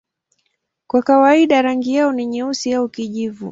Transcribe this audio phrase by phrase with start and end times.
[0.87, 3.49] Kwa kawaida rangi yao ni nyeusi au kijivu.